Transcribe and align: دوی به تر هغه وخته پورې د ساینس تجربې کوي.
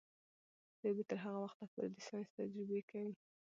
دوی 0.79 0.93
به 0.97 1.03
تر 1.09 1.17
هغه 1.25 1.39
وخته 1.43 1.65
پورې 1.71 1.87
د 1.91 1.95
ساینس 2.07 2.29
تجربې 2.37 2.81
کوي. 2.91 3.13